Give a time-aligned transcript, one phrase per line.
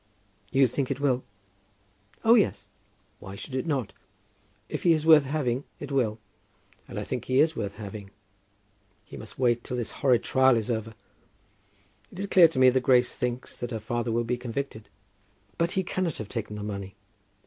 [0.49, 1.23] "You think it will?"
[2.25, 2.65] "Oh, yes.
[3.19, 3.93] Why should it not?
[4.67, 6.17] If he is worth having, it will;
[6.87, 8.09] and I think he is worth having.
[9.05, 10.95] He must wait till this horrid trial is over.
[12.11, 14.89] It is clear to me that Grace thinks that her father will be convicted."
[15.59, 16.95] "But he cannot have taken the money."